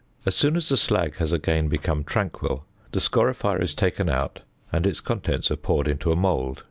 As 0.25 0.33
soon 0.33 0.57
as 0.57 0.67
the 0.67 0.77
slag 0.77 1.17
has 1.17 1.31
again 1.31 1.67
become 1.67 2.03
tranquil, 2.03 2.65
the 2.91 2.99
scorifier 2.99 3.61
is 3.61 3.75
taken 3.75 4.09
out, 4.09 4.39
and 4.73 4.87
its 4.87 4.99
contents 4.99 5.51
are 5.51 5.55
poured 5.55 5.87
into 5.87 6.11
a 6.11 6.15
mould 6.15 6.57
(fig. 6.57 6.59